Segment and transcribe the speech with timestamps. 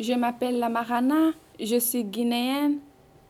[0.00, 2.78] Je m'appelle Lamarana, je suis guinéenne,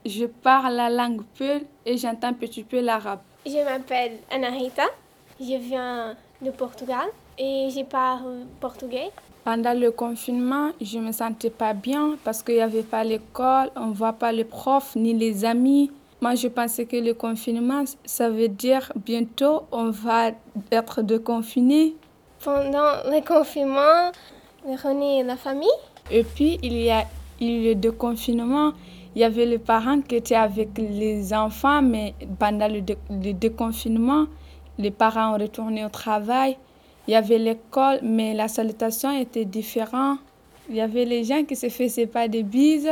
[0.05, 3.21] je parle la langue Peul et j'entends un petit peu l'arabe.
[3.47, 4.83] Je m'appelle Anahita,
[5.41, 7.07] je viens du Portugal
[7.39, 9.11] et je parle portugais.
[9.45, 13.87] Pendant le confinement, je me sentais pas bien parce qu'il n'y avait pas l'école, on
[13.87, 15.91] ne voit pas les profs ni les amis.
[16.21, 20.33] Moi, je pensais que le confinement, ça veut dire bientôt on va
[20.71, 21.97] être déconfiné.
[22.45, 24.13] Pendant le confinement,
[24.67, 25.69] on la famille.
[26.11, 27.05] Et puis, il y a
[27.41, 28.73] eu le déconfinement.
[29.15, 34.27] Il y avait les parents qui étaient avec les enfants, mais pendant le, le déconfinement,
[34.79, 36.57] les parents ont retourné au travail.
[37.07, 40.19] Il y avait l'école, mais la salutation était différente.
[40.69, 42.91] Il y avait les gens qui se faisaient pas des bises,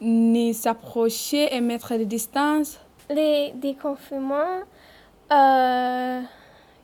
[0.00, 2.80] ni s'approcher et mettre des distances.
[3.10, 4.62] Les déconfinements,
[5.30, 6.20] euh,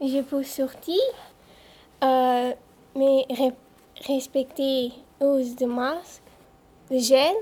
[0.03, 1.01] je peux sortir,
[2.05, 2.53] euh,
[2.95, 3.27] mais
[4.07, 6.23] respecter l'use de masque,
[6.91, 7.35] de gel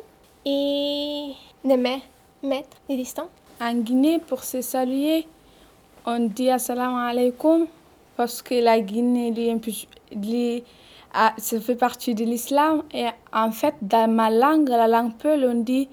[0.45, 1.33] et
[1.65, 3.29] de mettre des distances.
[3.61, 5.27] En Guinée, pour se saluer,
[6.07, 7.67] on dit assalamu alaikum
[8.17, 9.33] parce que la Guinée,
[11.13, 12.83] ça fait partie de l'islam.
[12.93, 15.89] Et en fait, dans ma langue, la langue Peul, on dit,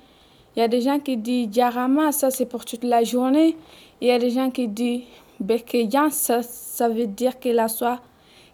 [0.55, 3.55] il y a des gens qui disent Djarama, ça c'est pour toute la journée.
[4.01, 5.03] Il y a des gens qui disent
[5.39, 7.99] Bekeyan, ça, ça veut dire que la, soie,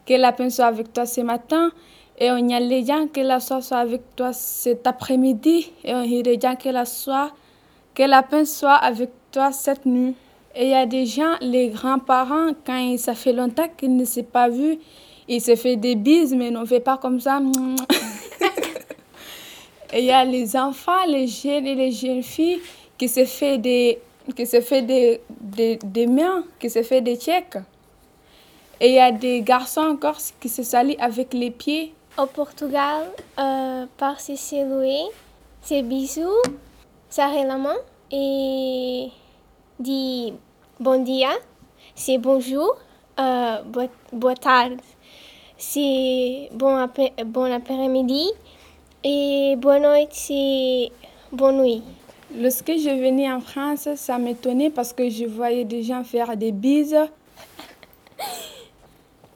[0.08, 1.72] que la peine soit avec toi ce matin.
[2.18, 5.72] Et on y a les gens que la soie soit avec toi cet après-midi.
[5.84, 7.32] Et on y a des gens que la soie,
[7.94, 10.16] que la soit avec toi cette nuit.
[10.56, 14.24] Et il y a des gens, les grands-parents, quand ça fait longtemps qu'ils ne s'est
[14.24, 14.80] pas vus,
[15.28, 17.40] ils se font des bises, mais ne fait pas comme ça.
[19.94, 22.60] et il y a les enfants, les jeunes et les jeunes filles
[22.98, 24.00] qui se font des,
[24.36, 27.58] qui se des, des, des mains, qui se font des chèques.
[28.80, 31.94] Et il y a des garçons encore qui se salient avec les pieds.
[32.18, 33.08] Au Portugal,
[33.40, 35.02] euh, par se saluer,
[35.62, 36.42] c'est bisous,
[37.10, 37.76] serrer la main
[38.12, 39.08] et
[39.80, 40.34] dire
[40.80, 41.30] Bon dia,
[41.96, 42.78] c'est bonjour.
[43.20, 43.64] Euh,
[44.14, 44.80] boa, tarde,
[45.58, 48.30] c'est bon, après, bon après-midi.
[49.04, 50.92] Et bonne nuit, c'est
[51.32, 51.82] bonne nuit.
[52.36, 56.52] Lorsque je venais en France, ça m'étonnait parce que je voyais des gens faire des
[56.52, 56.96] bises